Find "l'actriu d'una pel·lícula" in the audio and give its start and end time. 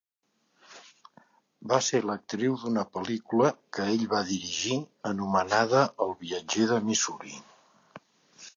2.09-3.51